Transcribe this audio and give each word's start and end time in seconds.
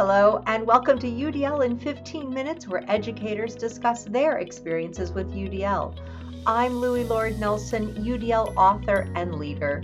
Hello, 0.00 0.44
and 0.46 0.64
welcome 0.64 0.96
to 1.00 1.08
UDL 1.08 1.66
in 1.66 1.76
15 1.76 2.32
Minutes, 2.32 2.68
where 2.68 2.88
educators 2.88 3.56
discuss 3.56 4.04
their 4.04 4.38
experiences 4.38 5.10
with 5.10 5.34
UDL. 5.34 5.92
I'm 6.46 6.74
Loui 6.74 7.08
Lord 7.08 7.40
Nelson, 7.40 7.92
UDL 7.94 8.54
author 8.54 9.08
and 9.16 9.34
leader. 9.40 9.82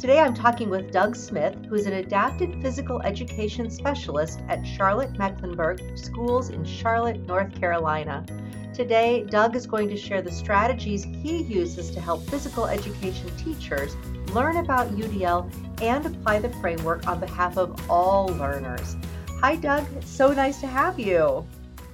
Today 0.00 0.18
I'm 0.18 0.34
talking 0.34 0.68
with 0.68 0.90
Doug 0.90 1.14
Smith, 1.14 1.54
who 1.68 1.76
is 1.76 1.86
an 1.86 1.92
adapted 1.92 2.60
physical 2.60 3.00
education 3.02 3.70
specialist 3.70 4.40
at 4.48 4.66
Charlotte 4.66 5.16
Mecklenburg 5.16 5.96
Schools 5.96 6.50
in 6.50 6.64
Charlotte, 6.64 7.20
North 7.20 7.54
Carolina. 7.54 8.26
Today, 8.74 9.22
Doug 9.30 9.54
is 9.54 9.64
going 9.64 9.88
to 9.90 9.96
share 9.96 10.22
the 10.22 10.32
strategies 10.32 11.04
he 11.04 11.44
uses 11.44 11.92
to 11.92 12.00
help 12.00 12.24
physical 12.24 12.66
education 12.66 13.30
teachers 13.36 13.94
learn 14.32 14.56
about 14.56 14.90
UDL 14.90 15.48
and 15.82 16.04
apply 16.04 16.40
the 16.40 16.50
framework 16.54 17.06
on 17.06 17.20
behalf 17.20 17.56
of 17.56 17.88
all 17.88 18.26
learners. 18.36 18.96
Hi, 19.42 19.56
Doug. 19.56 19.86
So 20.04 20.34
nice 20.34 20.60
to 20.60 20.66
have 20.66 21.00
you. 21.00 21.46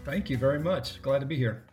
Thank 0.04 0.28
you 0.28 0.36
very 0.36 0.58
much. 0.58 1.00
Glad 1.00 1.20
to 1.20 1.26
be 1.26 1.36
here. 1.36 1.64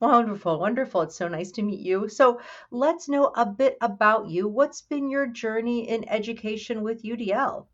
Wonderful, 0.00 0.58
wonderful. 0.58 1.02
It's 1.02 1.14
so 1.14 1.28
nice 1.28 1.52
to 1.52 1.62
meet 1.62 1.78
you. 1.78 2.08
So, 2.08 2.40
let's 2.72 3.08
know 3.08 3.32
a 3.36 3.46
bit 3.46 3.76
about 3.80 4.28
you. 4.28 4.48
What's 4.48 4.80
been 4.82 5.08
your 5.08 5.28
journey 5.28 5.88
in 5.88 6.08
education 6.08 6.82
with 6.82 7.04
UDL? 7.04 7.66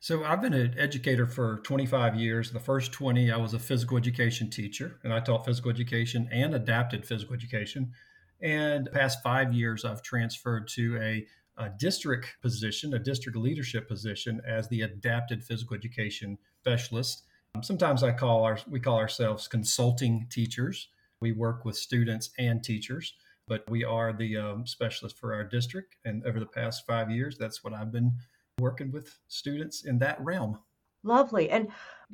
So, 0.00 0.24
I've 0.24 0.42
been 0.42 0.52
an 0.52 0.74
educator 0.76 1.24
for 1.24 1.60
25 1.60 2.16
years. 2.16 2.50
The 2.50 2.60
first 2.60 2.92
20, 2.92 3.30
I 3.30 3.36
was 3.38 3.54
a 3.54 3.58
physical 3.58 3.96
education 3.96 4.50
teacher, 4.50 4.98
and 5.04 5.14
I 5.14 5.20
taught 5.20 5.46
physical 5.46 5.70
education 5.70 6.28
and 6.30 6.54
adapted 6.54 7.06
physical 7.06 7.34
education. 7.34 7.92
And 8.42 8.90
past 8.92 9.22
five 9.22 9.54
years, 9.54 9.86
I've 9.86 10.02
transferred 10.02 10.68
to 10.74 10.98
a, 11.00 11.26
a, 11.58 11.70
district 11.78 12.36
position, 12.42 12.94
a 12.94 12.98
district 12.98 13.36
leadership 13.36 13.88
position 13.88 14.40
as 14.46 14.68
the 14.68 14.82
adapted 14.82 15.42
physical 15.44 15.76
education 15.76 16.38
specialist. 16.60 17.24
Um, 17.54 17.62
sometimes 17.62 18.02
I 18.02 18.12
call 18.12 18.44
our 18.44 18.58
we 18.68 18.80
call 18.80 18.98
ourselves 18.98 19.48
consulting 19.48 20.26
teachers. 20.30 20.88
We 21.20 21.32
work 21.32 21.64
with 21.64 21.76
students 21.76 22.30
and 22.38 22.62
teachers, 22.62 23.14
but 23.48 23.68
we 23.70 23.84
are 23.84 24.12
the 24.12 24.36
um, 24.36 24.66
specialist 24.66 25.18
for 25.18 25.32
our 25.32 25.44
district. 25.44 25.96
And 26.04 26.24
over 26.26 26.38
the 26.38 26.46
past 26.46 26.86
five 26.86 27.10
years, 27.10 27.38
that's 27.38 27.64
what 27.64 27.72
I've 27.72 27.92
been 27.92 28.12
working 28.58 28.92
with 28.92 29.18
students 29.28 29.84
in 29.84 29.98
that 29.98 30.20
realm. 30.20 30.58
Lovely. 31.02 31.50
And 31.50 31.68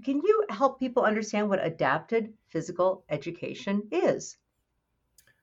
can 0.05 0.21
you 0.23 0.45
help 0.51 0.79
people 0.79 1.03
understand 1.03 1.49
what 1.49 1.65
adapted 1.65 2.35
physical 2.51 3.05
education 3.09 3.83
is? 3.91 4.37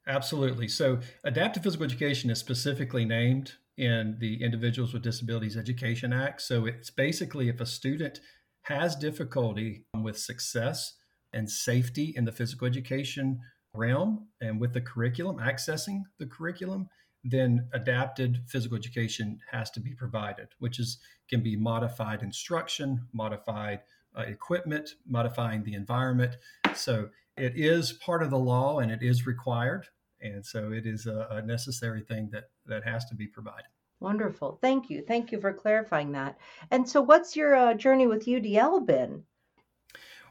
Absolutely. 0.07 0.67
So, 0.67 0.99
adaptive 1.23 1.63
physical 1.63 1.85
education 1.85 2.29
is 2.29 2.39
specifically 2.39 3.05
named 3.05 3.53
in 3.79 4.17
the 4.19 4.43
Individuals 4.43 4.93
with 4.93 5.03
Disabilities 5.03 5.57
Education 5.57 6.11
Act. 6.13 6.41
So, 6.41 6.65
it's 6.65 6.89
basically 6.89 7.49
if 7.49 7.59
a 7.61 7.65
student 7.65 8.19
has 8.63 8.95
difficulty 8.95 9.85
with 10.03 10.17
success 10.17 10.93
and 11.33 11.49
safety 11.49 12.13
in 12.15 12.25
the 12.25 12.31
physical 12.31 12.67
education 12.67 13.39
realm 13.73 14.27
and 14.41 14.59
with 14.59 14.73
the 14.73 14.81
curriculum, 14.81 15.37
accessing 15.37 16.03
the 16.17 16.25
curriculum, 16.25 16.89
then 17.23 17.67
adapted 17.73 18.41
physical 18.47 18.77
education 18.77 19.39
has 19.51 19.69
to 19.71 19.79
be 19.79 19.93
provided, 19.93 20.47
which 20.59 20.79
is 20.79 20.99
can 21.29 21.41
be 21.41 21.55
modified 21.55 22.23
instruction, 22.23 23.07
modified 23.13 23.81
uh, 24.17 24.21
equipment, 24.21 24.91
modifying 25.07 25.63
the 25.63 25.73
environment. 25.73 26.37
So 26.73 27.09
it 27.37 27.53
is 27.55 27.93
part 27.93 28.23
of 28.23 28.29
the 28.29 28.39
law 28.39 28.79
and 28.79 28.91
it 28.91 29.01
is 29.01 29.27
required 29.27 29.87
and 30.21 30.45
so 30.45 30.71
it 30.71 30.85
is 30.85 31.05
a, 31.05 31.27
a 31.31 31.41
necessary 31.41 32.01
thing 32.01 32.29
that 32.31 32.49
that 32.65 32.83
has 32.83 33.05
to 33.05 33.15
be 33.15 33.27
provided. 33.27 33.65
Wonderful. 33.99 34.59
Thank 34.61 34.89
you. 34.89 35.03
Thank 35.05 35.31
you 35.31 35.41
for 35.41 35.51
clarifying 35.51 36.13
that. 36.13 36.37
And 36.71 36.87
so, 36.87 37.01
what's 37.01 37.35
your 37.35 37.55
uh, 37.55 37.73
journey 37.73 38.07
with 38.07 38.25
UDL 38.25 38.85
been? 38.85 39.23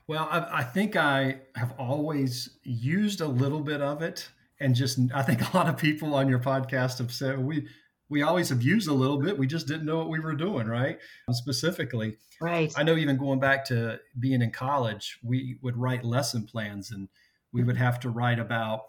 Well, 0.06 0.26
I, 0.30 0.60
I, 0.60 0.62
think 0.62 0.96
I 0.96 1.40
have 1.54 1.74
always 1.78 2.56
used 2.62 3.20
a 3.20 3.28
little 3.28 3.60
bit 3.60 3.82
of 3.82 4.00
it, 4.00 4.26
and 4.58 4.74
just 4.74 4.98
I 5.14 5.22
think 5.22 5.52
a 5.52 5.56
lot 5.56 5.68
of 5.68 5.76
people 5.76 6.14
on 6.14 6.28
your 6.28 6.38
podcast 6.38 6.98
have 6.98 7.12
said 7.12 7.38
we 7.38 7.68
we 8.08 8.22
always 8.22 8.48
have 8.48 8.62
used 8.62 8.88
a 8.88 8.94
little 8.94 9.18
bit. 9.18 9.36
We 9.36 9.46
just 9.46 9.66
didn't 9.66 9.84
know 9.84 9.98
what 9.98 10.08
we 10.08 10.18
were 10.18 10.34
doing, 10.34 10.66
right? 10.66 10.98
Specifically, 11.30 12.16
right. 12.40 12.72
I 12.74 12.84
know 12.84 12.96
even 12.96 13.18
going 13.18 13.38
back 13.38 13.66
to 13.66 14.00
being 14.18 14.40
in 14.40 14.50
college, 14.50 15.18
we 15.22 15.58
would 15.60 15.76
write 15.76 16.04
lesson 16.04 16.46
plans, 16.46 16.90
and 16.90 17.08
we 17.52 17.62
would 17.62 17.76
have 17.76 18.00
to 18.00 18.08
write 18.08 18.38
about 18.38 18.80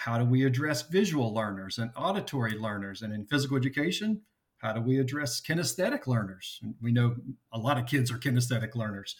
how 0.00 0.16
do 0.16 0.24
we 0.24 0.46
address 0.46 0.80
visual 0.80 1.34
learners 1.34 1.76
and 1.76 1.90
auditory 1.94 2.56
learners? 2.56 3.02
And 3.02 3.12
in 3.12 3.26
physical 3.26 3.58
education, 3.58 4.22
how 4.56 4.72
do 4.72 4.80
we 4.80 4.98
address 4.98 5.42
kinesthetic 5.42 6.06
learners? 6.06 6.58
We 6.80 6.90
know 6.90 7.16
a 7.52 7.58
lot 7.58 7.76
of 7.76 7.84
kids 7.84 8.10
are 8.10 8.16
kinesthetic 8.16 8.74
learners. 8.74 9.16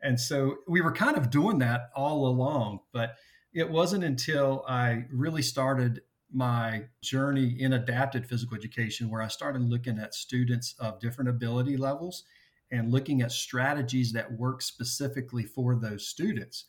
And 0.00 0.18
so 0.18 0.56
we 0.66 0.80
were 0.80 0.92
kind 0.92 1.18
of 1.18 1.28
doing 1.28 1.58
that 1.58 1.90
all 1.94 2.26
along, 2.26 2.80
but 2.94 3.16
it 3.52 3.68
wasn't 3.68 4.04
until 4.04 4.64
I 4.66 5.04
really 5.12 5.42
started 5.42 6.00
my 6.32 6.84
journey 7.02 7.54
in 7.60 7.74
adapted 7.74 8.26
physical 8.26 8.56
education 8.56 9.10
where 9.10 9.20
I 9.20 9.28
started 9.28 9.60
looking 9.60 9.98
at 9.98 10.14
students 10.14 10.74
of 10.78 10.98
different 10.98 11.28
ability 11.28 11.76
levels 11.76 12.24
and 12.70 12.90
looking 12.90 13.20
at 13.20 13.32
strategies 13.32 14.12
that 14.12 14.32
work 14.32 14.62
specifically 14.62 15.44
for 15.44 15.76
those 15.76 16.08
students. 16.08 16.64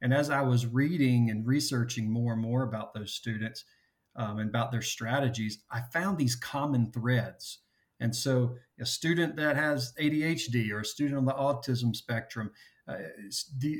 And 0.00 0.14
as 0.14 0.30
I 0.30 0.42
was 0.42 0.66
reading 0.66 1.30
and 1.30 1.46
researching 1.46 2.10
more 2.10 2.32
and 2.34 2.42
more 2.42 2.62
about 2.62 2.94
those 2.94 3.12
students 3.12 3.64
um, 4.16 4.38
and 4.38 4.48
about 4.48 4.72
their 4.72 4.82
strategies, 4.82 5.58
I 5.70 5.82
found 5.92 6.18
these 6.18 6.36
common 6.36 6.92
threads. 6.92 7.58
And 8.00 8.14
so, 8.14 8.56
a 8.80 8.86
student 8.86 9.34
that 9.36 9.56
has 9.56 9.92
ADHD 10.00 10.70
or 10.70 10.80
a 10.80 10.84
student 10.84 11.18
on 11.18 11.24
the 11.24 11.32
autism 11.32 11.96
spectrum, 11.96 12.52
uh, 12.86 12.98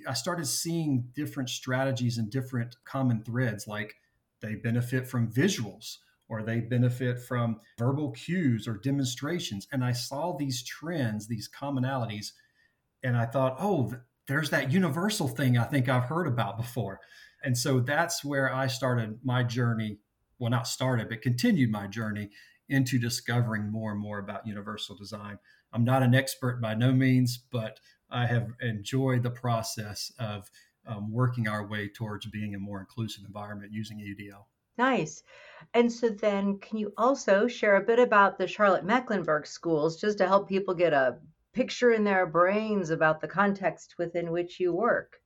I 0.08 0.12
started 0.14 0.46
seeing 0.46 1.08
different 1.14 1.50
strategies 1.50 2.18
and 2.18 2.28
different 2.28 2.74
common 2.84 3.22
threads, 3.22 3.68
like 3.68 3.94
they 4.40 4.56
benefit 4.56 5.06
from 5.06 5.32
visuals 5.32 5.98
or 6.28 6.42
they 6.42 6.60
benefit 6.60 7.20
from 7.20 7.60
verbal 7.78 8.10
cues 8.10 8.68
or 8.68 8.76
demonstrations. 8.76 9.66
And 9.72 9.84
I 9.84 9.92
saw 9.92 10.36
these 10.36 10.62
trends, 10.62 11.26
these 11.26 11.48
commonalities, 11.48 12.32
and 13.02 13.16
I 13.16 13.24
thought, 13.24 13.56
oh, 13.58 13.94
there's 14.28 14.50
that 14.50 14.70
universal 14.70 15.26
thing 15.26 15.58
I 15.58 15.64
think 15.64 15.88
I've 15.88 16.04
heard 16.04 16.26
about 16.26 16.58
before. 16.58 17.00
And 17.42 17.56
so 17.56 17.80
that's 17.80 18.24
where 18.24 18.52
I 18.52 18.66
started 18.66 19.18
my 19.24 19.42
journey. 19.42 19.98
Well, 20.38 20.50
not 20.50 20.68
started, 20.68 21.08
but 21.08 21.22
continued 21.22 21.70
my 21.70 21.86
journey 21.88 22.30
into 22.68 22.98
discovering 22.98 23.72
more 23.72 23.90
and 23.92 24.00
more 24.00 24.18
about 24.18 24.46
universal 24.46 24.96
design. 24.96 25.38
I'm 25.72 25.84
not 25.84 26.02
an 26.02 26.14
expert 26.14 26.60
by 26.60 26.74
no 26.74 26.92
means, 26.92 27.38
but 27.50 27.80
I 28.10 28.26
have 28.26 28.48
enjoyed 28.60 29.22
the 29.22 29.30
process 29.30 30.12
of 30.18 30.50
um, 30.86 31.10
working 31.12 31.48
our 31.48 31.66
way 31.66 31.88
towards 31.88 32.26
being 32.26 32.54
a 32.54 32.58
more 32.58 32.80
inclusive 32.80 33.24
environment 33.26 33.72
using 33.72 33.98
UDL. 33.98 34.44
Nice. 34.78 35.24
And 35.74 35.90
so 35.90 36.08
then, 36.08 36.58
can 36.58 36.78
you 36.78 36.92
also 36.96 37.48
share 37.48 37.76
a 37.76 37.84
bit 37.84 37.98
about 37.98 38.38
the 38.38 38.46
Charlotte 38.46 38.84
Mecklenburg 38.84 39.46
schools 39.46 40.00
just 40.00 40.18
to 40.18 40.26
help 40.26 40.48
people 40.48 40.72
get 40.72 40.92
a 40.92 41.18
picture 41.58 41.90
in 41.90 42.04
their 42.04 42.24
brains 42.24 42.90
about 42.90 43.20
the 43.20 43.26
context 43.26 43.96
within 43.98 44.30
which 44.30 44.60
you 44.60 44.72
work. 44.72 45.20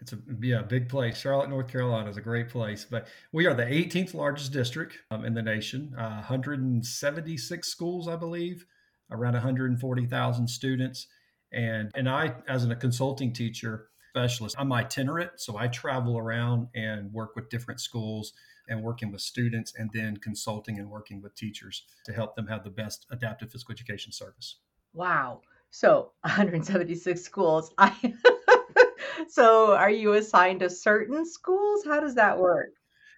It's 0.00 0.14
a 0.14 0.18
yeah 0.40 0.62
big 0.62 0.88
place. 0.88 1.18
Charlotte, 1.18 1.50
North 1.50 1.68
Carolina 1.68 2.08
is 2.08 2.16
a 2.16 2.22
great 2.22 2.48
place, 2.48 2.86
but 2.90 3.06
we 3.32 3.44
are 3.44 3.52
the 3.52 3.66
18th 3.66 4.14
largest 4.14 4.50
district 4.50 4.96
um, 5.10 5.26
in 5.26 5.34
the 5.34 5.42
nation. 5.42 5.94
Uh, 5.98 6.24
176 6.24 7.68
schools, 7.68 8.08
I 8.08 8.16
believe, 8.16 8.64
around 9.10 9.34
140,000 9.34 10.48
students, 10.48 11.06
and 11.52 11.90
and 11.94 12.08
I, 12.08 12.34
as 12.48 12.64
a 12.64 12.74
consulting 12.74 13.34
teacher 13.34 13.90
specialist, 14.12 14.56
I'm 14.58 14.72
itinerant, 14.72 15.32
so 15.36 15.58
I 15.58 15.68
travel 15.68 16.16
around 16.16 16.68
and 16.74 17.12
work 17.12 17.36
with 17.36 17.50
different 17.50 17.80
schools 17.80 18.32
and 18.68 18.82
working 18.82 19.12
with 19.12 19.20
students, 19.20 19.74
and 19.76 19.90
then 19.92 20.16
consulting 20.16 20.78
and 20.78 20.88
working 20.88 21.20
with 21.20 21.34
teachers 21.34 21.84
to 22.06 22.12
help 22.14 22.36
them 22.36 22.46
have 22.46 22.64
the 22.64 22.70
best 22.70 23.04
adaptive 23.10 23.52
physical 23.52 23.74
education 23.74 24.12
service. 24.12 24.56
Wow. 24.94 25.42
So 25.74 26.12
176 26.20 27.20
schools. 27.20 27.72
I 27.78 28.14
so 29.28 29.74
are 29.74 29.90
you 29.90 30.12
assigned 30.12 30.60
to 30.60 30.70
certain 30.70 31.26
schools? 31.26 31.84
How 31.84 31.98
does 31.98 32.14
that 32.14 32.38
work? 32.38 32.68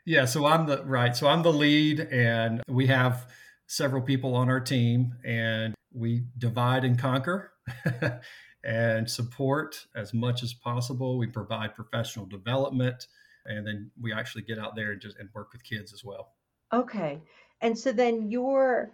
Yeah, 0.06 0.24
so 0.24 0.46
I'm 0.46 0.66
the 0.66 0.82
right. 0.84 1.14
So 1.14 1.28
I'm 1.28 1.42
the 1.42 1.52
lead 1.52 2.00
and 2.00 2.62
we 2.66 2.86
have 2.86 3.30
several 3.66 4.00
people 4.00 4.34
on 4.34 4.48
our 4.48 4.60
team 4.60 5.16
and 5.22 5.74
we 5.92 6.24
divide 6.38 6.84
and 6.84 6.98
conquer 6.98 7.52
and 8.64 9.10
support 9.10 9.84
as 9.94 10.14
much 10.14 10.42
as 10.42 10.54
possible. 10.54 11.18
We 11.18 11.26
provide 11.26 11.74
professional 11.74 12.24
development 12.24 13.06
and 13.44 13.66
then 13.66 13.90
we 14.00 14.14
actually 14.14 14.44
get 14.44 14.58
out 14.58 14.76
there 14.76 14.92
and 14.92 15.00
just 15.00 15.18
and 15.18 15.28
work 15.34 15.52
with 15.52 15.62
kids 15.62 15.92
as 15.92 16.02
well. 16.02 16.32
Okay. 16.72 17.20
And 17.60 17.78
so 17.78 17.92
then 17.92 18.30
your 18.30 18.92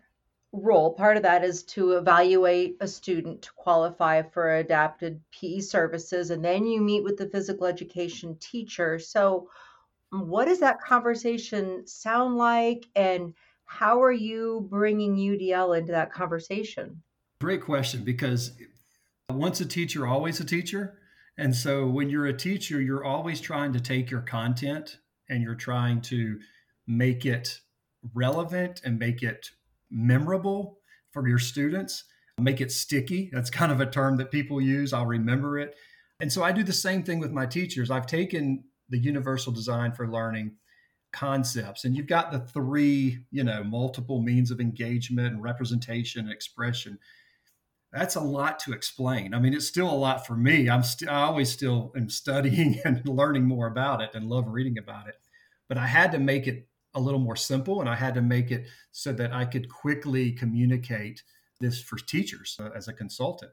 role, 0.52 0.92
part 0.92 1.16
of 1.16 1.22
that 1.22 1.44
is 1.44 1.62
to 1.64 1.92
evaluate 1.92 2.76
a 2.80 2.86
student 2.86 3.42
to 3.42 3.52
qualify 3.52 4.22
for 4.22 4.56
adapted 4.56 5.20
PE 5.32 5.60
services, 5.60 6.30
and 6.30 6.44
then 6.44 6.66
you 6.66 6.80
meet 6.80 7.04
with 7.04 7.16
the 7.16 7.28
physical 7.28 7.66
education 7.66 8.36
teacher. 8.38 8.98
So, 8.98 9.48
what 10.10 10.44
does 10.44 10.60
that 10.60 10.80
conversation 10.80 11.86
sound 11.86 12.36
like, 12.36 12.86
and 12.94 13.32
how 13.64 14.02
are 14.02 14.12
you 14.12 14.66
bringing 14.68 15.16
UDL 15.16 15.78
into 15.78 15.92
that 15.92 16.12
conversation? 16.12 17.02
Great 17.40 17.62
question 17.62 18.04
because 18.04 18.52
once 19.30 19.60
a 19.60 19.66
teacher, 19.66 20.06
always 20.06 20.38
a 20.40 20.44
teacher. 20.44 20.98
And 21.38 21.56
so 21.56 21.86
when 21.86 22.10
you're 22.10 22.26
a 22.26 22.36
teacher, 22.36 22.80
you're 22.80 23.04
always 23.04 23.40
trying 23.40 23.72
to 23.72 23.80
take 23.80 24.10
your 24.10 24.20
content 24.20 24.98
and 25.28 25.42
you're 25.42 25.54
trying 25.54 26.02
to 26.02 26.38
make 26.86 27.24
it 27.24 27.60
relevant 28.14 28.82
and 28.84 28.98
make 28.98 29.22
it 29.22 29.50
memorable 29.92 30.78
for 31.10 31.26
your 31.28 31.38
students, 31.38 32.04
make 32.40 32.60
it 32.60 32.72
sticky. 32.72 33.30
That's 33.32 33.50
kind 33.50 33.70
of 33.70 33.80
a 33.80 33.86
term 33.86 34.16
that 34.16 34.30
people 34.30 34.60
use. 34.60 34.92
I'll 34.92 35.06
remember 35.06 35.58
it. 35.58 35.76
And 36.20 36.32
so 36.32 36.42
I 36.42 36.52
do 36.52 36.62
the 36.62 36.72
same 36.72 37.02
thing 37.02 37.18
with 37.18 37.32
my 37.32 37.46
teachers. 37.46 37.90
I've 37.90 38.06
taken 38.06 38.64
the 38.88 38.98
universal 38.98 39.52
design 39.52 39.92
for 39.92 40.08
learning 40.08 40.52
concepts 41.12 41.84
and 41.84 41.94
you've 41.94 42.06
got 42.06 42.32
the 42.32 42.38
three, 42.38 43.24
you 43.30 43.44
know, 43.44 43.62
multiple 43.62 44.22
means 44.22 44.50
of 44.50 44.60
engagement 44.60 45.34
and 45.34 45.42
representation 45.42 46.22
and 46.22 46.32
expression. 46.32 46.98
That's 47.92 48.14
a 48.14 48.20
lot 48.20 48.58
to 48.60 48.72
explain. 48.72 49.34
I 49.34 49.38
mean, 49.38 49.52
it's 49.52 49.68
still 49.68 49.90
a 49.90 49.94
lot 49.94 50.26
for 50.26 50.34
me. 50.34 50.70
I'm 50.70 50.82
still 50.82 51.10
I 51.10 51.24
always 51.24 51.50
still 51.50 51.92
am 51.94 52.08
studying 52.08 52.80
and 52.84 53.06
learning 53.06 53.44
more 53.44 53.66
about 53.66 54.00
it 54.00 54.10
and 54.14 54.30
love 54.30 54.48
reading 54.48 54.78
about 54.78 55.08
it. 55.08 55.16
But 55.68 55.76
I 55.76 55.86
had 55.86 56.12
to 56.12 56.18
make 56.18 56.46
it 56.46 56.66
a 56.94 57.00
little 57.00 57.20
more 57.20 57.36
simple 57.36 57.80
and 57.80 57.88
I 57.88 57.96
had 57.96 58.14
to 58.14 58.22
make 58.22 58.50
it 58.50 58.66
so 58.90 59.12
that 59.12 59.32
I 59.32 59.44
could 59.44 59.68
quickly 59.68 60.32
communicate 60.32 61.22
this 61.60 61.80
for 61.80 61.96
teachers 61.96 62.58
uh, 62.60 62.70
as 62.74 62.88
a 62.88 62.92
consultant. 62.92 63.52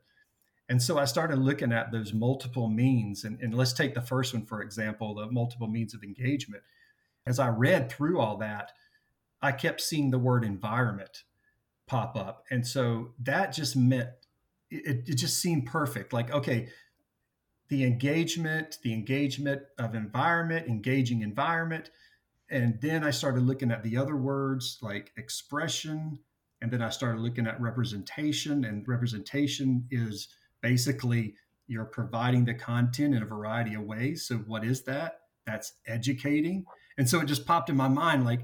And 0.67 0.81
so 0.81 0.99
I 0.99 1.05
started 1.05 1.39
looking 1.39 1.73
at 1.73 1.91
those 1.91 2.13
multiple 2.13 2.69
means. 2.69 3.23
And, 3.23 3.39
and 3.41 3.55
let's 3.55 3.73
take 3.73 3.95
the 3.95 4.01
first 4.01 4.33
one, 4.33 4.45
for 4.45 4.61
example, 4.61 5.15
the 5.15 5.31
multiple 5.31 5.67
means 5.67 5.95
of 5.95 6.03
engagement. 6.03 6.63
As 7.25 7.39
I 7.39 7.49
read 7.49 7.89
through 7.89 8.19
all 8.19 8.37
that, 8.37 8.71
I 9.41 9.51
kept 9.51 9.81
seeing 9.81 10.11
the 10.11 10.19
word 10.19 10.43
environment 10.43 11.23
pop 11.87 12.15
up. 12.15 12.43
And 12.51 12.67
so 12.67 13.13
that 13.23 13.53
just 13.53 13.75
meant 13.75 14.09
it, 14.69 15.09
it 15.09 15.15
just 15.15 15.39
seemed 15.39 15.65
perfect. 15.65 16.13
Like, 16.13 16.31
okay, 16.31 16.69
the 17.69 17.83
engagement, 17.83 18.77
the 18.83 18.93
engagement 18.93 19.63
of 19.79 19.95
environment, 19.95 20.67
engaging 20.67 21.21
environment, 21.21 21.89
and 22.49 22.79
then 22.81 23.03
I 23.03 23.11
started 23.11 23.43
looking 23.43 23.71
at 23.71 23.83
the 23.83 23.97
other 23.97 24.15
words 24.15 24.79
like 24.81 25.11
expression. 25.17 26.19
And 26.61 26.71
then 26.71 26.81
I 26.81 26.89
started 26.89 27.21
looking 27.21 27.47
at 27.47 27.61
representation. 27.61 28.65
And 28.65 28.87
representation 28.87 29.85
is 29.91 30.27
basically 30.61 31.35
you're 31.67 31.85
providing 31.85 32.45
the 32.45 32.55
content 32.55 33.13
in 33.13 33.21
a 33.21 33.27
variety 33.27 33.75
of 33.75 33.83
ways. 33.83 34.25
So, 34.25 34.37
what 34.37 34.63
is 34.63 34.83
that? 34.83 35.19
That's 35.45 35.73
educating. 35.87 36.65
And 36.97 37.07
so 37.07 37.21
it 37.21 37.25
just 37.25 37.45
popped 37.45 37.69
in 37.69 37.77
my 37.77 37.87
mind 37.87 38.25
like 38.25 38.41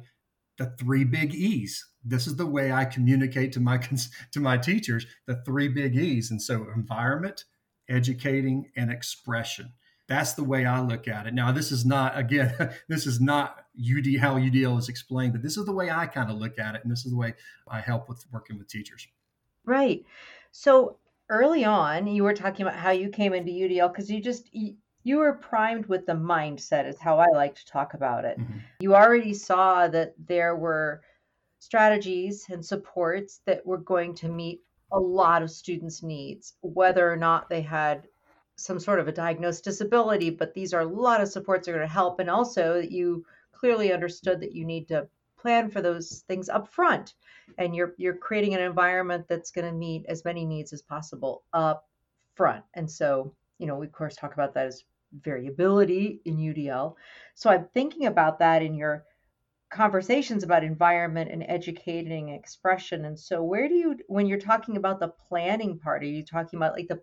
the 0.58 0.74
three 0.80 1.04
big 1.04 1.34
E's. 1.34 1.86
This 2.04 2.28
is 2.28 2.36
the 2.36 2.46
way 2.46 2.72
I 2.72 2.86
communicate 2.86 3.52
to 3.54 3.60
my 3.60 3.78
to 4.32 4.40
my 4.40 4.58
teachers, 4.58 5.06
the 5.26 5.42
three 5.46 5.68
big 5.68 5.96
E's. 5.96 6.32
And 6.32 6.42
so 6.42 6.68
environment, 6.76 7.46
educating, 7.90 8.72
and 8.78 8.92
expression. 8.92 9.74
That's 10.08 10.34
the 10.34 10.44
way 10.44 10.66
I 10.66 10.82
look 10.82 11.08
at 11.08 11.26
it. 11.26 11.34
Now, 11.34 11.52
this 11.52 11.72
is 11.72 11.86
not, 11.86 12.18
again, 12.18 12.54
this 12.88 13.08
is 13.08 13.20
not 13.20 13.66
UD 13.80 14.20
how 14.20 14.38
UDL 14.38 14.78
is 14.78 14.90
explained, 14.90 15.34
but 15.34 15.42
this 15.42 15.58
is 15.58 15.66
the 15.66 15.72
way 15.72 15.90
I 15.90 16.06
kind 16.06 16.30
of 16.30 16.38
look 16.38 16.60
at 16.60 16.76
it, 16.76 16.82
and 16.84 16.92
this 16.92 17.06
is 17.06 17.12
the 17.12 17.18
way 17.18 17.34
I 17.68 17.82
help 17.82 18.08
with 18.08 18.26
working 18.32 18.58
with 18.58 18.68
teachers. 18.68 19.08
Right. 19.66 20.06
So 20.52 20.98
early 21.30 21.66
on, 21.66 22.08
you 22.08 22.24
were 22.24 22.34
talking 22.34 22.66
about 22.66 22.78
how 22.78 22.92
you 22.92 23.10
came 23.10 23.34
into 23.34 23.52
UDL 23.52 23.92
because 23.92 24.10
you 24.10 24.22
just 24.22 24.54
you, 24.54 24.76
you, 25.04 25.18
were 25.18 25.34
primed 25.34 25.88
with 25.88 26.06
the 26.06 26.14
mindset, 26.14 26.88
is 26.88 27.00
how 27.00 27.20
I 27.20 27.28
like 27.34 27.56
to 27.56 27.66
talk 27.66 27.96
about 27.96 28.26
it. 28.26 28.40
Mm-hmm. 28.40 28.60
You 28.80 28.96
already 28.96 29.34
saw 29.34 29.88
that 29.88 30.14
there 30.28 30.56
were 30.56 31.02
strategies 31.60 32.46
and 32.50 32.64
supports 32.64 33.42
that 33.46 33.66
were 33.66 33.80
going 33.80 34.14
to 34.16 34.30
meet 34.30 34.62
a 34.92 35.00
lot 35.00 35.42
of 35.42 35.50
students' 35.50 36.04
needs, 36.04 36.54
whether 36.62 37.12
or 37.12 37.18
not 37.18 37.50
they 37.50 37.62
had 37.62 38.08
some 38.56 38.80
sort 38.80 39.00
of 39.00 39.08
a 39.08 39.12
diagnosed 39.12 39.64
disability, 39.64 40.30
but 40.30 40.54
these 40.54 40.74
are 40.74 40.82
a 40.82 40.86
lot 40.86 41.22
of 41.22 41.28
supports 41.28 41.66
that 41.66 41.74
are 41.74 41.78
going 41.78 41.88
to 41.88 41.94
help. 41.94 42.20
And 42.20 42.30
also 42.30 42.76
that 42.76 42.92
you 42.92 43.26
clearly 43.52 43.92
understood 43.92 44.40
that 44.42 44.54
you 44.54 44.66
need 44.66 44.88
to 44.88 45.08
plan 45.38 45.70
for 45.70 45.82
those 45.82 46.24
things 46.28 46.50
up 46.50 46.68
front. 46.68 47.14
And 47.58 47.76
you're 47.76 47.94
you're 47.98 48.16
creating 48.16 48.56
an 48.56 48.62
environment 48.62 49.26
that's 49.28 49.52
going 49.52 49.66
to 49.66 49.72
meet 49.72 50.06
as 50.08 50.26
many 50.26 50.46
needs 50.46 50.74
as 50.74 50.82
possible 50.82 51.44
up 51.54 51.88
front. 52.36 52.64
And 52.74 52.90
so, 52.90 53.34
you 53.60 53.68
know, 53.68 53.76
we 53.76 53.86
of 53.86 53.92
course 53.92 54.16
talk 54.16 54.34
about 54.34 54.54
that 54.56 54.68
as 54.68 54.84
variability 55.22 56.22
in 56.26 56.38
UDL. 56.38 56.96
So 57.36 57.50
I'm 57.50 57.68
thinking 57.74 58.08
about 58.08 58.40
that 58.40 58.62
in 58.62 58.74
your 58.74 59.04
conversations 59.70 60.44
about 60.44 60.64
environment 60.64 61.30
and 61.32 61.44
educating 61.48 62.30
expression. 62.30 63.06
And 63.06 63.20
so 63.20 63.44
where 63.44 63.68
do 63.68 63.76
you 63.76 63.98
when 64.08 64.26
you're 64.26 64.40
talking 64.40 64.78
about 64.78 65.00
the 65.00 65.14
planning 65.28 65.78
part, 65.78 66.02
are 66.04 66.08
you 66.08 66.24
talking 66.24 66.58
about 66.58 66.74
like 66.74 66.88
the 66.88 67.02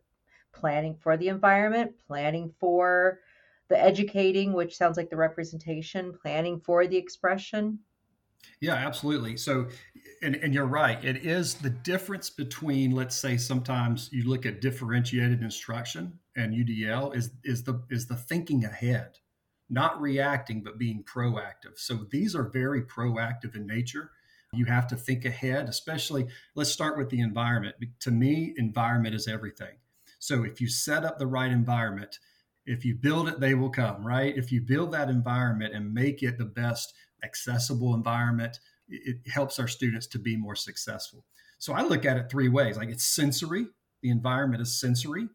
planning 0.53 0.97
for 1.01 1.17
the 1.17 1.29
environment, 1.29 1.93
planning 2.07 2.53
for 2.59 3.21
the 3.69 3.83
educating, 3.83 4.53
which 4.53 4.77
sounds 4.77 4.97
like 4.97 5.11
the 5.11 5.17
representation, 5.17 6.13
planning 6.13 6.61
for 6.61 6.87
the 6.87 6.97
expression? 6.97 7.79
Yeah, 8.61 8.75
absolutely. 8.75 9.37
So, 9.37 9.69
and, 10.23 10.37
and 10.37 10.55
you're 10.55 10.67
right. 10.67 11.03
It 11.05 11.27
is 11.27 11.55
the 11.55 11.71
difference 11.71 12.31
between, 12.31 12.93
let's 12.93 13.17
say, 13.17 13.37
sometimes 13.37 14.09
you 14.13 14.25
look 14.25 14.47
at 14.47 14.61
differentiated 14.61 15.43
instruction 15.43 16.19
and 16.37 16.55
UDL 16.55 17.15
is 17.17 17.31
is 17.45 17.65
the 17.65 17.83
is 17.91 18.07
the 18.07 18.17
thinking 18.17 18.65
ahead, 18.65 19.19
not 19.69 20.01
reacting, 20.01 20.63
but 20.63 20.79
being 20.79 21.05
proactive. 21.05 21.77
So 21.77 22.07
these 22.11 22.35
are 22.35 22.45
very 22.45 22.83
proactive 22.83 23.57
in 23.57 23.67
nature. 23.67 24.11
You 24.55 24.67
have 24.67 24.87
to 24.89 24.97
think 24.97 25.25
ahead, 25.25 25.69
especially. 25.69 26.29
Let's 26.55 26.71
start 26.71 26.99
with 26.99 27.11
the 27.11 27.21
environment. 27.21 27.77
To 28.01 28.11
me, 28.11 28.55
environment 28.59 29.15
is 29.15 29.27
everything. 29.27 29.77
So 30.23 30.45
if 30.45 30.61
you 30.61 30.69
set 30.69 31.05
up 31.05 31.19
the 31.19 31.27
right 31.27 31.51
environment, 31.51 32.21
if 32.65 32.85
you 32.85 32.95
build 32.95 33.29
it, 33.29 33.41
they 33.41 33.55
will 33.55 33.71
come, 33.71 34.07
right? 34.07 34.33
If 34.37 34.53
you 34.53 34.61
build 34.61 34.93
that 34.93 35.11
environment 35.11 35.75
and 35.75 35.93
make 35.93 36.23
it 36.23 36.39
the 36.39 36.45
best 36.45 36.95
accessible 37.25 37.93
environment, 37.93 38.61
it 38.89 39.17
helps 39.27 39.59
our 39.59 39.67
students 39.67 40.07
to 40.07 40.21
be 40.21 40.37
more 40.37 40.55
successful. 40.55 41.25
So 41.59 41.73
I 41.73 41.83
look 41.83 42.05
at 42.05 42.17
it 42.17 42.31
three 42.31 42.49
ways 42.49 42.77
like 42.77 42.89
it's 42.89 43.03
sensory, 43.03 43.67
the 44.01 44.11
environment 44.11 44.63
is 44.63 44.79
sensory. 44.79 45.27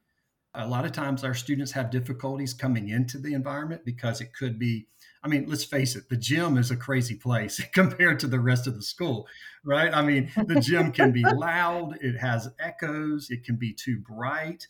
A 0.53 0.65
lot 0.65 0.85
of 0.85 0.93
times 0.93 1.25
our 1.25 1.33
students 1.33 1.73
have 1.73 1.91
difficulties 1.91 2.53
coming 2.53 2.87
into 2.87 3.17
the 3.17 3.33
environment 3.33 3.81
because 3.83 4.21
it 4.21 4.33
could 4.33 4.57
be 4.57 4.87
I 5.23 5.27
mean, 5.27 5.45
let's 5.47 5.63
face 5.63 5.95
it, 5.95 6.09
the 6.09 6.17
gym 6.17 6.57
is 6.57 6.71
a 6.71 6.77
crazy 6.77 7.15
place 7.15 7.61
compared 7.73 8.19
to 8.21 8.27
the 8.27 8.39
rest 8.39 8.67
of 8.67 8.75
the 8.75 8.81
school, 8.81 9.27
right? 9.63 9.93
I 9.93 10.01
mean, 10.01 10.31
the 10.35 10.59
gym 10.59 10.91
can 10.91 11.11
be 11.11 11.23
loud, 11.35 11.97
it 12.01 12.17
has 12.17 12.49
echoes, 12.59 13.29
it 13.29 13.43
can 13.43 13.55
be 13.55 13.73
too 13.73 13.99
bright. 13.99 14.67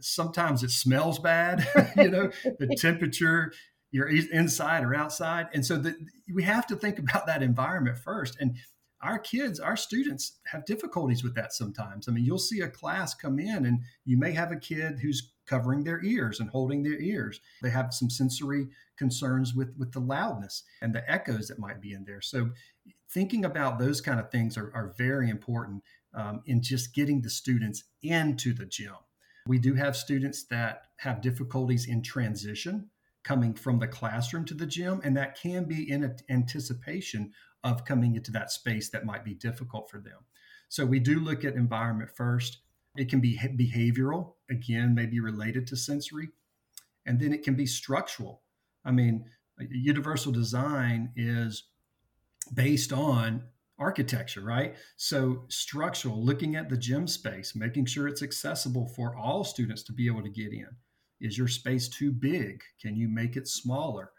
Sometimes 0.00 0.62
it 0.62 0.70
smells 0.70 1.18
bad, 1.18 1.66
you 1.96 2.10
know, 2.10 2.30
the 2.58 2.76
temperature, 2.78 3.52
you're 3.90 4.08
inside 4.08 4.84
or 4.84 4.94
outside. 4.94 5.48
And 5.52 5.64
so 5.64 5.76
the, 5.78 5.94
we 6.32 6.42
have 6.42 6.66
to 6.68 6.76
think 6.76 6.98
about 6.98 7.26
that 7.26 7.42
environment 7.42 7.98
first. 7.98 8.36
And 8.38 8.56
our 9.00 9.18
kids, 9.18 9.60
our 9.60 9.76
students 9.76 10.38
have 10.46 10.66
difficulties 10.66 11.22
with 11.22 11.34
that 11.36 11.52
sometimes. 11.52 12.08
I 12.08 12.12
mean, 12.12 12.24
you'll 12.24 12.38
see 12.38 12.60
a 12.60 12.68
class 12.68 13.14
come 13.14 13.38
in 13.38 13.64
and 13.64 13.80
you 14.04 14.18
may 14.18 14.32
have 14.32 14.52
a 14.52 14.56
kid 14.56 14.98
who's 15.00 15.32
covering 15.48 15.84
their 15.84 16.04
ears 16.04 16.40
and 16.40 16.50
holding 16.50 16.82
their 16.82 17.00
ears. 17.00 17.40
They 17.62 17.70
have 17.70 17.94
some 17.94 18.10
sensory 18.10 18.68
concerns 18.96 19.54
with 19.54 19.74
with 19.78 19.92
the 19.92 20.00
loudness 20.00 20.64
and 20.82 20.94
the 20.94 21.08
echoes 21.10 21.48
that 21.48 21.58
might 21.58 21.80
be 21.80 21.92
in 21.92 22.04
there. 22.04 22.20
So 22.20 22.50
thinking 23.10 23.44
about 23.44 23.78
those 23.78 24.00
kind 24.00 24.20
of 24.20 24.30
things 24.30 24.56
are, 24.56 24.70
are 24.74 24.94
very 24.98 25.30
important 25.30 25.82
um, 26.14 26.42
in 26.46 26.62
just 26.62 26.94
getting 26.94 27.22
the 27.22 27.30
students 27.30 27.84
into 28.02 28.52
the 28.52 28.66
gym. 28.66 28.94
We 29.46 29.58
do 29.58 29.74
have 29.74 29.96
students 29.96 30.44
that 30.44 30.82
have 30.98 31.22
difficulties 31.22 31.86
in 31.86 32.02
transition 32.02 32.90
coming 33.24 33.54
from 33.54 33.78
the 33.78 33.88
classroom 33.88 34.44
to 34.46 34.54
the 34.54 34.66
gym, 34.66 35.00
and 35.04 35.16
that 35.16 35.40
can 35.40 35.64
be 35.64 35.90
in 35.90 36.16
anticipation 36.28 37.32
of 37.64 37.84
coming 37.84 38.14
into 38.14 38.30
that 38.32 38.50
space 38.50 38.90
that 38.90 39.04
might 39.04 39.24
be 39.24 39.34
difficult 39.34 39.90
for 39.90 39.98
them. 39.98 40.18
So 40.68 40.84
we 40.84 41.00
do 41.00 41.18
look 41.20 41.44
at 41.44 41.54
environment 41.54 42.10
first. 42.14 42.58
It 42.96 43.08
can 43.08 43.20
be 43.20 43.38
behavioral, 43.38 44.34
again, 44.50 44.94
maybe 44.94 45.20
related 45.20 45.66
to 45.68 45.76
sensory, 45.76 46.30
and 47.06 47.20
then 47.20 47.32
it 47.32 47.42
can 47.42 47.54
be 47.54 47.66
structural. 47.66 48.42
I 48.84 48.90
mean, 48.90 49.24
universal 49.70 50.32
design 50.32 51.12
is 51.16 51.64
based 52.54 52.92
on 52.92 53.44
architecture, 53.78 54.40
right? 54.40 54.74
So, 54.96 55.44
structural, 55.48 56.22
looking 56.22 56.56
at 56.56 56.68
the 56.68 56.76
gym 56.76 57.06
space, 57.06 57.54
making 57.54 57.86
sure 57.86 58.08
it's 58.08 58.22
accessible 58.22 58.88
for 58.88 59.16
all 59.16 59.44
students 59.44 59.82
to 59.84 59.92
be 59.92 60.06
able 60.06 60.22
to 60.22 60.30
get 60.30 60.52
in. 60.52 60.68
Is 61.20 61.38
your 61.38 61.48
space 61.48 61.88
too 61.88 62.12
big? 62.12 62.62
Can 62.80 62.96
you 62.96 63.08
make 63.08 63.36
it 63.36 63.48
smaller? 63.48 64.10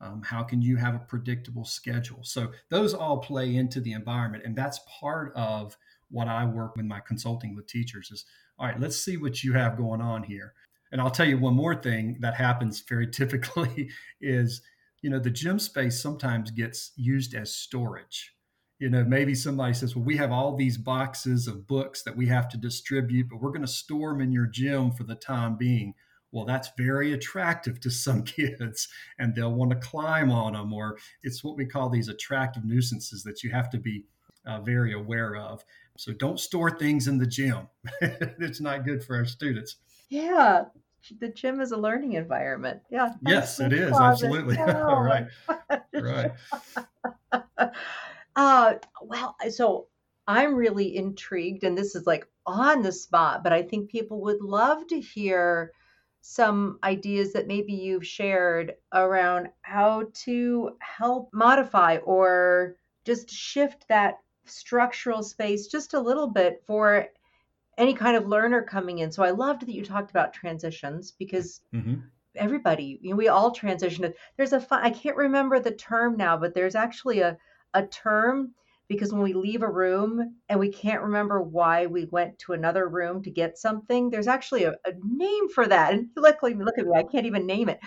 Um, 0.00 0.22
how 0.22 0.42
can 0.42 0.60
you 0.60 0.76
have 0.76 0.94
a 0.94 0.98
predictable 0.98 1.64
schedule? 1.64 2.20
So, 2.22 2.52
those 2.70 2.94
all 2.94 3.18
play 3.18 3.56
into 3.56 3.80
the 3.80 3.92
environment. 3.92 4.44
And 4.44 4.56
that's 4.56 4.80
part 5.00 5.32
of 5.36 5.76
what 6.10 6.28
I 6.28 6.44
work 6.44 6.76
with 6.76 6.86
my 6.86 7.00
consulting 7.00 7.54
with 7.54 7.66
teachers 7.66 8.10
is 8.10 8.24
all 8.58 8.66
right, 8.66 8.78
let's 8.80 8.96
see 8.96 9.16
what 9.16 9.42
you 9.42 9.52
have 9.54 9.76
going 9.76 10.00
on 10.00 10.22
here. 10.22 10.54
And 10.92 11.00
I'll 11.00 11.10
tell 11.10 11.26
you 11.26 11.38
one 11.38 11.54
more 11.54 11.74
thing 11.74 12.18
that 12.20 12.34
happens 12.34 12.82
very 12.88 13.06
typically 13.10 13.90
is, 14.20 14.62
you 15.02 15.10
know, 15.10 15.18
the 15.18 15.30
gym 15.30 15.58
space 15.58 16.00
sometimes 16.00 16.50
gets 16.50 16.92
used 16.96 17.34
as 17.34 17.52
storage. 17.54 18.32
you 18.78 18.90
know, 18.90 19.04
maybe 19.04 19.34
somebody 19.34 19.72
says, 19.72 19.94
well, 19.94 20.04
we 20.04 20.16
have 20.16 20.32
all 20.32 20.56
these 20.56 20.76
boxes 20.76 21.46
of 21.46 21.66
books 21.66 22.02
that 22.02 22.16
we 22.16 22.26
have 22.26 22.48
to 22.50 22.56
distribute, 22.56 23.28
but 23.30 23.40
we're 23.40 23.50
going 23.50 23.60
to 23.62 23.68
store 23.68 24.12
them 24.12 24.20
in 24.20 24.32
your 24.32 24.46
gym 24.46 24.90
for 24.92 25.04
the 25.04 25.14
time 25.14 25.56
being. 25.56 25.94
Well, 26.32 26.44
that's 26.44 26.70
very 26.76 27.12
attractive 27.12 27.80
to 27.80 27.90
some 27.90 28.22
kids, 28.36 28.88
and 29.18 29.34
they'll 29.34 29.54
want 29.54 29.70
to 29.70 29.76
climb 29.76 30.30
on 30.30 30.54
them, 30.54 30.72
or 30.72 30.98
it's 31.22 31.44
what 31.44 31.56
we 31.56 31.66
call 31.66 31.88
these 31.88 32.08
attractive 32.08 32.64
nuisances 32.64 33.22
that 33.22 33.42
you 33.42 33.50
have 33.50 33.70
to 33.70 33.78
be 33.78 34.04
uh, 34.46 34.60
very 34.60 34.92
aware 34.92 35.36
of. 35.36 35.64
So 35.96 36.12
don't 36.12 36.40
store 36.40 36.70
things 36.70 37.06
in 37.06 37.18
the 37.18 37.26
gym. 37.26 37.68
it's 38.00 38.60
not 38.60 38.84
good 38.84 39.04
for 39.04 39.16
our 39.16 39.24
students. 39.24 39.76
Yeah. 40.08 40.64
The 41.20 41.28
gym 41.28 41.60
is 41.60 41.72
a 41.72 41.76
learning 41.76 42.14
environment. 42.14 42.80
Yeah. 42.90 43.10
Yes, 43.22 43.60
it 43.60 43.72
is. 43.72 43.92
Absolutely. 43.92 44.58
All 44.58 45.02
right. 45.02 45.26
right. 45.92 46.32
Uh, 48.36 48.74
well, 49.00 49.36
so 49.48 49.86
I'm 50.26 50.54
really 50.54 50.96
intrigued, 50.96 51.62
and 51.62 51.78
this 51.78 51.94
is 51.94 52.06
like 52.06 52.26
on 52.46 52.82
the 52.82 52.92
spot, 52.92 53.44
but 53.44 53.52
I 53.52 53.62
think 53.62 53.90
people 53.90 54.22
would 54.22 54.40
love 54.42 54.86
to 54.88 55.00
hear 55.00 55.70
some 56.20 56.78
ideas 56.82 57.32
that 57.34 57.46
maybe 57.46 57.74
you've 57.74 58.06
shared 58.06 58.74
around 58.92 59.50
how 59.62 60.08
to 60.24 60.70
help 60.80 61.28
modify 61.32 61.98
or 61.98 62.76
just 63.04 63.30
shift 63.30 63.86
that 63.88 64.18
structural 64.46 65.22
space 65.22 65.66
just 65.66 65.94
a 65.94 66.00
little 66.00 66.28
bit 66.28 66.62
for 66.66 67.08
any 67.76 67.94
kind 67.94 68.16
of 68.16 68.28
learner 68.28 68.62
coming 68.62 69.00
in. 69.00 69.10
So 69.10 69.22
I 69.22 69.30
loved 69.30 69.62
that 69.62 69.74
you 69.74 69.84
talked 69.84 70.10
about 70.10 70.32
transitions 70.32 71.12
because 71.12 71.60
mm-hmm. 71.74 71.94
everybody, 72.36 72.98
you 73.02 73.10
know, 73.10 73.16
we 73.16 73.28
all 73.28 73.50
transition. 73.50 74.12
There's 74.36 74.52
a 74.52 74.60
fun, 74.60 74.84
I 74.84 74.90
can't 74.90 75.16
remember 75.16 75.58
the 75.58 75.72
term 75.72 76.16
now, 76.16 76.36
but 76.36 76.54
there's 76.54 76.74
actually 76.74 77.20
a 77.20 77.36
a 77.74 77.86
term 77.86 78.54
because 78.88 79.12
when 79.12 79.22
we 79.22 79.32
leave 79.32 79.62
a 79.62 79.70
room 79.70 80.36
and 80.48 80.60
we 80.60 80.68
can't 80.68 81.02
remember 81.02 81.40
why 81.42 81.86
we 81.86 82.04
went 82.06 82.38
to 82.38 82.52
another 82.52 82.88
room 82.88 83.22
to 83.22 83.30
get 83.30 83.58
something, 83.58 84.10
there's 84.10 84.28
actually 84.28 84.64
a, 84.64 84.72
a 84.84 84.92
name 85.02 85.48
for 85.48 85.66
that. 85.66 85.92
And 85.92 86.08
luckily, 86.16 86.54
look 86.54 86.78
at 86.78 86.86
me, 86.86 86.92
I 86.96 87.02
can't 87.02 87.26
even 87.26 87.46
name 87.46 87.68
it. 87.68 87.80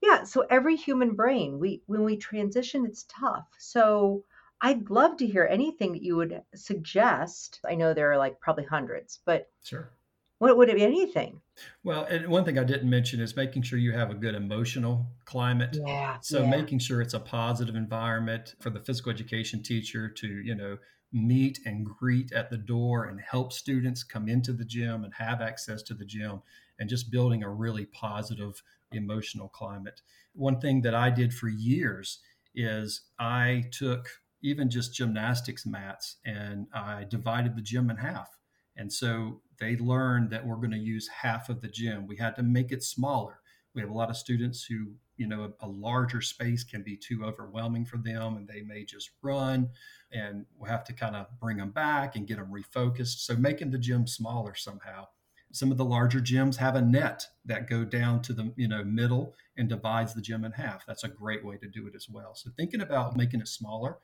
Yeah, 0.00 0.24
so 0.24 0.44
every 0.50 0.76
human 0.76 1.14
brain, 1.14 1.58
we 1.58 1.82
when 1.86 2.04
we 2.04 2.16
transition, 2.16 2.84
it's 2.84 3.06
tough. 3.08 3.46
So 3.58 4.24
I'd 4.62 4.90
love 4.90 5.16
to 5.18 5.26
hear 5.26 5.46
anything 5.50 5.92
that 5.92 6.02
you 6.02 6.16
would 6.16 6.40
suggest. 6.54 7.60
I 7.68 7.74
know 7.74 7.92
there 7.92 8.12
are 8.12 8.16
like 8.16 8.40
probably 8.40 8.64
hundreds, 8.64 9.18
but 9.24 9.50
sure. 9.62 9.90
What 10.38 10.56
would 10.56 10.68
it 10.70 10.76
be? 10.76 10.82
Anything? 10.82 11.40
Well, 11.84 12.04
and 12.04 12.26
one 12.26 12.44
thing 12.44 12.58
I 12.58 12.64
didn't 12.64 12.90
mention 12.90 13.20
is 13.20 13.36
making 13.36 13.62
sure 13.62 13.78
you 13.78 13.92
have 13.92 14.10
a 14.10 14.14
good 14.14 14.34
emotional 14.34 15.06
climate. 15.24 15.76
Yeah. 15.86 16.16
So 16.20 16.42
yeah. 16.42 16.50
making 16.50 16.80
sure 16.80 17.00
it's 17.00 17.14
a 17.14 17.20
positive 17.20 17.76
environment 17.76 18.56
for 18.60 18.70
the 18.70 18.80
physical 18.80 19.12
education 19.12 19.62
teacher 19.62 20.08
to, 20.08 20.26
you 20.26 20.56
know, 20.56 20.78
meet 21.12 21.60
and 21.64 21.86
greet 21.86 22.32
at 22.32 22.50
the 22.50 22.56
door 22.56 23.04
and 23.04 23.20
help 23.20 23.52
students 23.52 24.02
come 24.02 24.28
into 24.28 24.52
the 24.52 24.64
gym 24.64 25.04
and 25.04 25.14
have 25.14 25.40
access 25.40 25.80
to 25.82 25.94
the 25.94 26.04
gym 26.04 26.42
and 26.80 26.88
just 26.88 27.12
building 27.12 27.44
a 27.44 27.48
really 27.48 27.86
positive 27.86 28.62
emotional 28.90 29.48
climate. 29.48 30.02
One 30.34 30.58
thing 30.58 30.82
that 30.82 30.94
I 30.94 31.10
did 31.10 31.32
for 31.32 31.48
years 31.48 32.18
is 32.52 33.02
I 33.18 33.66
took 33.70 34.08
even 34.42 34.68
just 34.68 34.94
gymnastics 34.94 35.64
mats 35.64 36.16
and 36.24 36.66
I 36.74 37.04
divided 37.04 37.56
the 37.56 37.62
gym 37.62 37.90
in 37.90 37.96
half. 37.96 38.36
And 38.76 38.92
so 38.92 39.40
they 39.60 39.76
learned 39.76 40.30
that 40.30 40.46
we're 40.46 40.56
going 40.56 40.70
to 40.72 40.78
use 40.78 41.08
half 41.08 41.48
of 41.48 41.60
the 41.60 41.68
gym. 41.68 42.06
We 42.06 42.16
had 42.16 42.36
to 42.36 42.42
make 42.42 42.72
it 42.72 42.82
smaller. 42.82 43.40
We 43.74 43.80
have 43.80 43.90
a 43.90 43.94
lot 43.94 44.10
of 44.10 44.16
students 44.16 44.64
who, 44.64 44.92
you 45.16 45.26
know, 45.26 45.52
a, 45.60 45.66
a 45.66 45.68
larger 45.68 46.20
space 46.20 46.64
can 46.64 46.82
be 46.82 46.96
too 46.96 47.24
overwhelming 47.24 47.84
for 47.84 47.98
them 47.98 48.36
and 48.36 48.48
they 48.48 48.62
may 48.62 48.84
just 48.84 49.10
run 49.22 49.70
and 50.10 50.44
we'll 50.56 50.70
have 50.70 50.84
to 50.84 50.92
kind 50.92 51.16
of 51.16 51.26
bring 51.40 51.58
them 51.58 51.70
back 51.70 52.16
and 52.16 52.26
get 52.26 52.38
them 52.38 52.52
refocused. 52.52 53.20
So 53.20 53.36
making 53.36 53.70
the 53.70 53.78
gym 53.78 54.06
smaller 54.06 54.54
somehow. 54.54 55.06
Some 55.54 55.70
of 55.70 55.76
the 55.76 55.84
larger 55.84 56.20
gyms 56.20 56.56
have 56.56 56.76
a 56.76 56.82
net 56.82 57.26
that 57.44 57.68
go 57.68 57.84
down 57.84 58.22
to 58.22 58.32
the 58.32 58.54
you 58.56 58.68
know 58.68 58.82
middle 58.84 59.34
and 59.58 59.68
divides 59.68 60.14
the 60.14 60.22
gym 60.22 60.44
in 60.46 60.52
half. 60.52 60.86
That's 60.86 61.04
a 61.04 61.08
great 61.08 61.44
way 61.44 61.58
to 61.58 61.68
do 61.68 61.86
it 61.86 61.94
as 61.94 62.08
well. 62.08 62.34
So 62.34 62.50
thinking 62.56 62.80
about 62.80 63.18
making 63.18 63.40
it 63.40 63.48
smaller, 63.48 63.98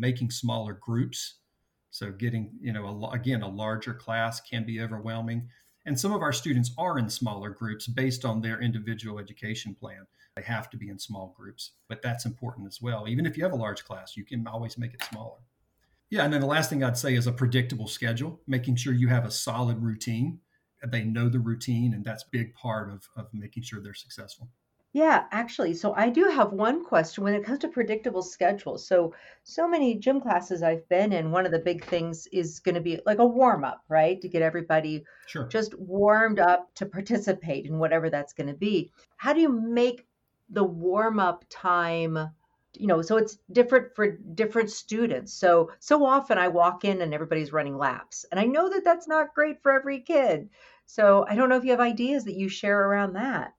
making 0.00 0.30
smaller 0.30 0.74
groups 0.74 1.36
so 1.96 2.12
getting, 2.12 2.50
you 2.60 2.74
know, 2.74 2.86
a, 2.86 3.10
again, 3.12 3.40
a 3.40 3.48
larger 3.48 3.94
class 3.94 4.38
can 4.40 4.64
be 4.64 4.82
overwhelming. 4.82 5.48
And 5.86 5.98
some 5.98 6.12
of 6.12 6.20
our 6.20 6.32
students 6.32 6.72
are 6.76 6.98
in 6.98 7.08
smaller 7.08 7.48
groups 7.48 7.86
based 7.86 8.26
on 8.26 8.42
their 8.42 8.60
individual 8.60 9.18
education 9.18 9.74
plan. 9.74 10.06
They 10.36 10.42
have 10.42 10.68
to 10.70 10.76
be 10.76 10.90
in 10.90 10.98
small 10.98 11.32
groups, 11.34 11.70
but 11.88 12.02
that's 12.02 12.26
important 12.26 12.66
as 12.66 12.82
well. 12.82 13.08
Even 13.08 13.24
if 13.24 13.38
you 13.38 13.44
have 13.44 13.54
a 13.54 13.56
large 13.56 13.82
class, 13.84 14.14
you 14.14 14.26
can 14.26 14.46
always 14.46 14.76
make 14.76 14.92
it 14.92 15.02
smaller. 15.04 15.38
Yeah, 16.10 16.24
and 16.24 16.32
then 16.32 16.42
the 16.42 16.46
last 16.46 16.68
thing 16.68 16.84
I'd 16.84 16.98
say 16.98 17.14
is 17.14 17.26
a 17.26 17.32
predictable 17.32 17.88
schedule, 17.88 18.40
making 18.46 18.76
sure 18.76 18.92
you 18.92 19.08
have 19.08 19.24
a 19.24 19.30
solid 19.30 19.82
routine. 19.82 20.40
They 20.86 21.02
know 21.02 21.30
the 21.30 21.38
routine, 21.38 21.94
and 21.94 22.04
that's 22.04 22.24
big 22.24 22.52
part 22.52 22.90
of, 22.90 23.08
of 23.16 23.32
making 23.32 23.62
sure 23.62 23.80
they're 23.80 23.94
successful. 23.94 24.50
Yeah, 24.92 25.26
actually, 25.30 25.74
so 25.74 25.92
I 25.94 26.08
do 26.08 26.24
have 26.24 26.52
one 26.52 26.82
question 26.82 27.22
when 27.22 27.34
it 27.34 27.44
comes 27.44 27.58
to 27.58 27.68
predictable 27.68 28.22
schedules. 28.22 28.86
So, 28.86 29.14
so 29.42 29.68
many 29.68 29.94
gym 29.98 30.22
classes 30.22 30.62
I've 30.62 30.88
been 30.88 31.12
in, 31.12 31.30
one 31.30 31.44
of 31.44 31.52
the 31.52 31.58
big 31.58 31.84
things 31.84 32.26
is 32.32 32.60
going 32.60 32.76
to 32.76 32.80
be 32.80 33.00
like 33.04 33.18
a 33.18 33.26
warm 33.26 33.62
up, 33.62 33.84
right? 33.90 34.18
To 34.22 34.28
get 34.28 34.40
everybody 34.40 35.04
sure. 35.26 35.48
just 35.48 35.78
warmed 35.78 36.38
up 36.38 36.74
to 36.76 36.86
participate 36.86 37.66
in 37.66 37.78
whatever 37.78 38.08
that's 38.08 38.32
going 38.32 38.46
to 38.46 38.54
be. 38.54 38.90
How 39.18 39.34
do 39.34 39.40
you 39.42 39.50
make 39.50 40.06
the 40.48 40.64
warm 40.64 41.20
up 41.20 41.44
time? 41.50 42.30
You 42.72 42.86
know, 42.86 43.02
so 43.02 43.18
it's 43.18 43.38
different 43.52 43.94
for 43.94 44.16
different 44.16 44.70
students. 44.70 45.34
So, 45.34 45.72
so 45.78 46.06
often 46.06 46.38
I 46.38 46.48
walk 46.48 46.86
in 46.86 47.02
and 47.02 47.12
everybody's 47.12 47.52
running 47.52 47.76
laps, 47.76 48.24
and 48.30 48.40
I 48.40 48.44
know 48.44 48.70
that 48.70 48.84
that's 48.84 49.06
not 49.08 49.34
great 49.34 49.62
for 49.62 49.72
every 49.72 50.00
kid. 50.00 50.48
So, 50.86 51.26
I 51.28 51.34
don't 51.34 51.50
know 51.50 51.56
if 51.56 51.64
you 51.64 51.72
have 51.72 51.80
ideas 51.80 52.24
that 52.24 52.36
you 52.36 52.48
share 52.48 52.80
around 52.88 53.12
that. 53.12 53.52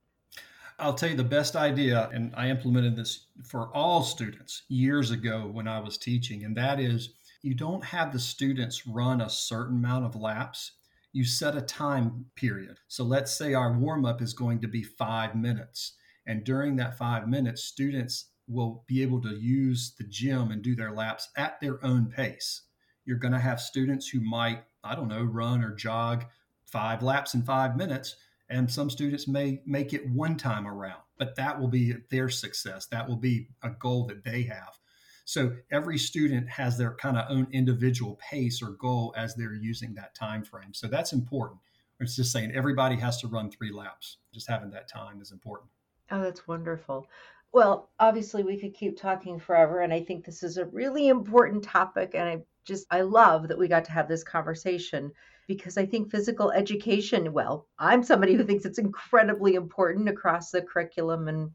I'll 0.80 0.94
tell 0.94 1.10
you 1.10 1.16
the 1.16 1.24
best 1.24 1.56
idea, 1.56 2.08
and 2.14 2.34
I 2.36 2.50
implemented 2.50 2.96
this 2.96 3.28
for 3.44 3.76
all 3.76 4.04
students 4.04 4.62
years 4.70 5.10
ago 5.10 5.50
when 5.52 5.68
I 5.68 5.80
was 5.80 5.98
teaching, 5.98 6.46
and 6.46 6.56
that 6.56 6.80
is 6.80 7.14
you 7.42 7.56
don't 7.56 7.84
have 7.84 8.14
the 8.14 8.20
students 8.20 8.86
run 8.86 9.22
a 9.22 9.30
certain 9.30 9.78
amount 9.78 10.06
of 10.06 10.16
laps. 10.16 10.74
You 11.14 11.24
set 11.26 11.58
a 11.58 11.62
time 11.62 12.26
period. 12.36 12.78
So 12.88 13.04
let's 13.04 13.36
say 13.36 13.56
our 13.56 13.74
warm 13.74 14.06
up 14.06 14.22
is 14.22 14.34
going 14.34 14.62
to 14.62 14.68
be 14.68 14.84
five 14.84 15.36
minutes. 15.36 15.94
And 16.28 16.44
during 16.44 16.76
that 16.76 16.98
five 16.98 17.28
minutes, 17.28 17.64
students 17.64 18.26
will 18.48 18.84
be 18.88 19.02
able 19.02 19.22
to 19.22 19.36
use 19.36 19.96
the 19.98 20.04
gym 20.04 20.52
and 20.52 20.62
do 20.62 20.76
their 20.76 20.92
laps 20.92 21.30
at 21.38 21.60
their 21.60 21.84
own 21.84 22.06
pace. 22.06 22.64
You're 23.04 23.18
going 23.18 23.34
to 23.34 23.40
have 23.40 23.60
students 23.60 24.10
who 24.10 24.20
might, 24.20 24.64
I 24.84 24.94
don't 24.94 25.08
know, 25.08 25.24
run 25.24 25.64
or 25.64 25.74
jog 25.74 26.26
five 26.66 27.02
laps 27.02 27.34
in 27.34 27.42
five 27.44 27.78
minutes 27.78 28.16
and 28.50 28.72
some 28.72 28.90
students 28.90 29.28
may 29.28 29.62
make 29.66 29.94
it 29.94 30.10
one 30.10 30.38
time 30.38 30.68
around 30.68 31.02
but 31.18 31.36
that 31.36 31.60
will 31.60 31.68
be 31.68 31.96
their 32.10 32.30
success. 32.30 32.86
That 32.88 33.08
will 33.08 33.18
be 33.18 33.48
a 33.64 33.70
goal 33.70 34.06
that 34.08 34.24
they 34.24 34.44
have. 34.44 34.80
So 35.26 35.56
every 35.72 35.98
student 35.98 36.50
has 36.50 36.78
their 36.78 36.96
kind 36.96 37.18
of 37.18 37.26
own 37.30 37.48
individual 37.52 38.18
pace 38.30 38.62
or 38.62 38.72
goal 38.72 39.14
as 39.18 39.36
they're 39.36 39.54
using 39.54 39.94
that 39.96 40.16
time 40.16 40.44
frame. 40.44 40.74
So 40.74 40.88
that's 40.88 41.12
important. 41.12 41.60
It's 42.00 42.16
just 42.16 42.32
saying 42.32 42.52
everybody 42.54 42.96
has 42.98 43.20
to 43.22 43.28
run 43.28 43.52
three 43.52 43.72
laps. 43.72 44.18
Just 44.34 44.48
having 44.48 44.70
that 44.72 44.88
time 44.88 45.22
is 45.22 45.32
important. 45.32 45.70
Oh 46.12 46.22
that's 46.22 46.48
wonderful. 46.48 47.08
Well 47.52 47.90
obviously 48.00 48.44
we 48.44 48.58
could 48.58 48.74
keep 48.74 48.98
talking 48.98 49.40
forever 49.40 49.82
and 49.82 49.94
i 49.94 50.02
think 50.02 50.24
this 50.24 50.44
is 50.44 50.58
a 50.58 50.66
really 50.66 51.08
important 51.08 51.64
topic 51.64 52.12
and 52.14 52.28
i 52.28 52.38
just 52.68 52.86
i 52.92 53.02
love 53.02 53.48
that 53.48 53.58
we 53.58 53.68
got 53.68 53.86
to 53.86 53.92
have 53.92 54.08
this 54.08 54.24
conversation 54.24 55.12
because 55.48 55.78
I 55.78 55.86
think 55.86 56.12
physical 56.12 56.52
education, 56.52 57.32
well, 57.32 57.68
I'm 57.80 58.04
somebody 58.04 58.34
who 58.34 58.44
thinks 58.44 58.66
it's 58.66 58.80
incredibly 58.80 59.56
important 59.56 60.10
across 60.10 60.52
the 60.52 60.62
curriculum 60.62 61.30
and 61.30 61.52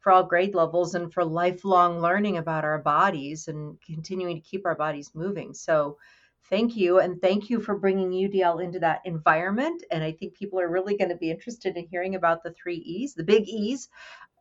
for 0.00 0.12
all 0.12 0.24
grade 0.24 0.54
levels 0.54 0.94
and 0.94 1.12
for 1.12 1.24
lifelong 1.24 2.00
learning 2.00 2.38
about 2.38 2.64
our 2.64 2.78
bodies 2.78 3.48
and 3.48 3.78
continuing 3.86 4.36
to 4.40 4.48
keep 4.48 4.66
our 4.66 4.74
bodies 4.74 5.10
moving. 5.14 5.54
So, 5.54 5.98
thank 6.50 6.76
you. 6.76 6.98
And 7.00 7.20
thank 7.20 7.48
you 7.48 7.58
for 7.60 7.78
bringing 7.78 8.10
UDL 8.10 8.62
into 8.62 8.78
that 8.80 9.00
environment. 9.04 9.82
And 9.90 10.04
I 10.04 10.12
think 10.12 10.34
people 10.34 10.60
are 10.60 10.70
really 10.70 10.96
going 10.96 11.08
to 11.08 11.16
be 11.16 11.30
interested 11.30 11.76
in 11.76 11.86
hearing 11.86 12.16
about 12.16 12.42
the 12.42 12.52
three 12.52 12.76
E's, 12.76 13.14
the 13.14 13.24
big 13.24 13.48
E's, 13.48 13.88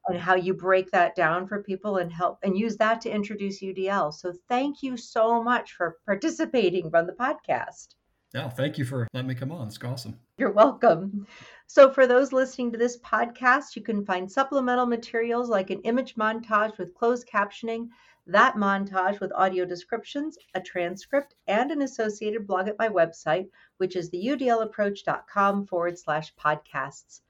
and 0.08 0.18
how 0.20 0.36
you 0.36 0.54
break 0.54 0.92
that 0.92 1.16
down 1.16 1.48
for 1.48 1.64
people 1.64 1.98
and 1.98 2.12
help 2.12 2.40
and 2.44 2.58
use 2.58 2.78
that 2.78 3.02
to 3.02 3.10
introduce 3.10 3.62
UDL. 3.62 4.14
So, 4.14 4.34
thank 4.50 4.84
you 4.84 4.98
so 4.98 5.42
much 5.44 5.74
for 5.74 5.98
participating 6.06 6.92
on 6.94 7.08
the 7.08 7.14
podcast. 7.14 7.96
Yeah, 8.34 8.50
thank 8.50 8.80
you 8.80 8.86
for 8.86 9.08
letting 9.14 9.28
me 9.28 9.36
come 9.36 9.52
on. 9.52 9.68
It's 9.68 9.78
awesome. 9.84 10.20
You're 10.38 10.52
welcome. 10.52 11.28
So, 11.68 11.92
for 11.92 12.08
those 12.08 12.34
listening 12.34 12.72
to 12.72 12.80
this 12.80 12.98
podcast, 13.00 13.76
you 13.76 13.84
can 13.84 14.06
find 14.06 14.32
supplemental 14.32 14.88
materials 14.88 15.50
like 15.50 15.70
an 15.70 15.82
image 15.82 16.16
montage 16.16 16.78
with 16.80 16.96
closed 16.96 17.28
captioning, 17.28 17.90
that 18.26 18.56
montage 18.56 19.20
with 19.20 19.32
audio 19.34 19.66
descriptions, 19.66 20.38
a 20.56 20.62
transcript, 20.62 21.36
and 21.46 21.72
an 21.72 21.82
associated 21.82 22.48
blog 22.48 22.68
at 22.68 22.80
my 22.80 22.90
website, 22.90 23.50
which 23.78 23.96
is 23.96 24.10
the 24.10 24.26
udlapproach.com 24.26 25.68
forward 25.68 26.00
slash 26.00 26.34
podcasts. 26.36 27.22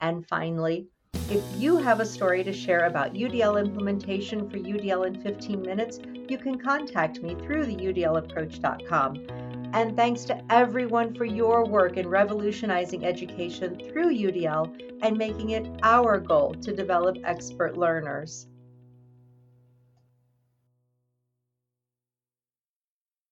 And 0.00 0.26
finally, 0.26 0.88
If 1.30 1.44
you 1.60 1.76
have 1.76 2.00
a 2.00 2.06
story 2.06 2.42
to 2.42 2.54
share 2.54 2.86
about 2.86 3.12
UDL 3.12 3.60
implementation 3.60 4.48
for 4.48 4.56
UDL 4.56 5.06
in 5.06 5.20
15 5.20 5.60
minutes, 5.60 6.00
you 6.26 6.38
can 6.38 6.58
contact 6.58 7.20
me 7.22 7.34
through 7.34 7.66
the 7.66 7.76
UDLapproach.com. 7.76 9.26
And 9.74 9.94
thanks 9.94 10.24
to 10.24 10.42
everyone 10.50 11.14
for 11.14 11.26
your 11.26 11.66
work 11.66 11.98
in 11.98 12.08
revolutionizing 12.08 13.04
education 13.04 13.78
through 13.78 14.16
UDL 14.16 14.98
and 15.02 15.18
making 15.18 15.50
it 15.50 15.68
our 15.82 16.18
goal 16.18 16.54
to 16.62 16.74
develop 16.74 17.18
expert 17.24 17.76
learners. 17.76 18.46